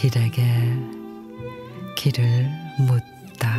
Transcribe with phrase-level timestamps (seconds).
[0.00, 0.42] 길에게
[1.94, 2.48] 길을
[2.78, 3.54] 묻다.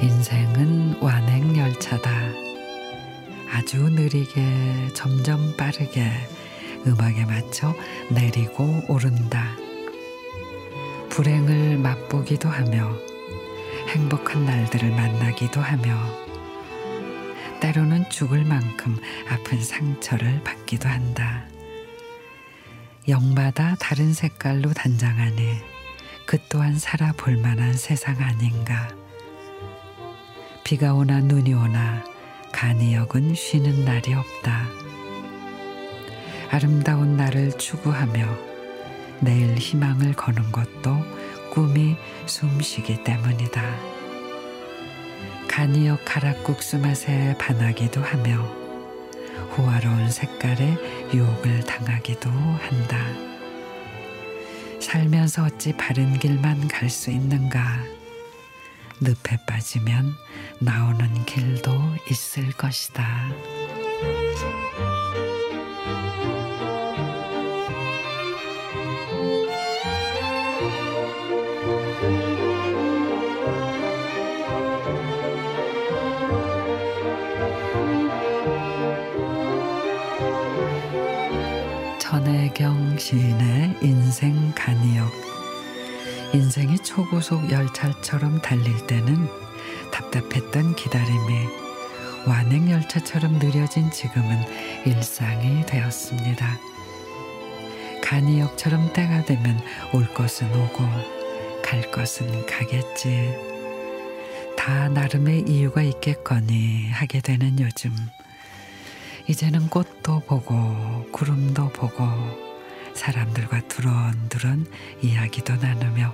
[0.00, 2.21] 인생은 완행 열차다.
[3.62, 6.10] 아주 느리게 점점 빠르게
[6.84, 7.72] 음악에 맞춰
[8.10, 9.56] 내리고 오른다.
[11.10, 12.92] 불행을 맛보기도 하며
[13.86, 15.96] 행복한 날들을 만나기도 하며
[17.60, 18.98] 때로는 죽을 만큼
[19.28, 21.46] 아픈 상처를 받기도 한다.
[23.06, 25.58] 영마다 다른 색깔로 단장하니
[26.26, 28.88] 그 또한 살아볼 만한 세상 아닌가.
[30.64, 32.11] 비가 오나 눈이 오나
[32.62, 34.68] 간이역은 쉬는 날이 없다.
[36.48, 38.24] 아름다운 날을 추구하며
[39.18, 40.96] 내일 희망을 거는 것도
[41.50, 41.96] 꿈이
[42.26, 43.60] 숨쉬기 때문이다.
[45.48, 48.36] 간이역 가락국수 맛에 반하기도 하며
[49.56, 50.76] 호화로운 색깔에
[51.12, 52.96] 유혹을 당하기도 한다.
[54.78, 58.01] 살면서 어찌 바른 길만 갈 수 있는가?
[59.02, 60.14] 늪에 빠지면
[60.60, 61.72] 나오는 길도
[62.08, 63.30] 있을 것이다.
[81.98, 85.31] 전혜경 시인의 인생 간이역
[86.34, 89.28] 인생이 초고속 열차처럼 달릴 때는
[89.90, 91.62] 답답했던 기다림이
[92.26, 94.42] 완행 열차처럼 느려진 지금은
[94.86, 96.58] 일상이 되었습니다.
[98.02, 99.60] 간이역처럼 때가 되면
[99.92, 100.82] 올 것은 오고
[101.62, 103.34] 갈 것은 가겠지.
[104.56, 107.94] 다 나름의 이유가 있겠거니 하게 되는 요즘.
[109.28, 112.06] 이제는 꽃도 보고 구름도 보고
[112.94, 114.66] 사람들과 두런두런
[115.00, 116.12] 이야기도 나누며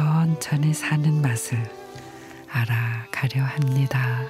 [0.00, 1.58] 천천히 사는 맛을
[2.48, 4.24] 알아가려 합니다.